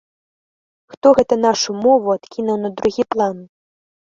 [0.93, 3.37] Хто гэта нашу мову адкінуў на другі план?